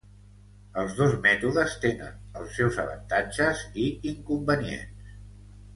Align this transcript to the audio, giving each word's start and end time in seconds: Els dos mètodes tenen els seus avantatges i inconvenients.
Els 0.83 0.95
dos 0.99 1.13
mètodes 1.25 1.75
tenen 1.83 2.41
els 2.41 2.57
seus 2.61 2.81
avantatges 2.87 3.63
i 3.87 3.91
inconvenients. 4.15 5.19